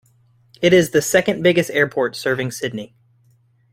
It 0.63 0.73
is 0.73 0.89
the 0.89 1.01
second 1.03 1.43
biggest 1.43 1.69
airport 1.69 2.15
serving 2.15 2.49
Sydney. 2.53 2.95